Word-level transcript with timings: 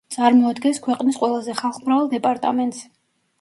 წარმოადგენს 0.13 0.79
ქვეყნის 0.85 1.19
ყველაზე 1.25 1.55
ხალხმრავალ 1.61 2.11
დეპარტამენტს. 2.15 2.83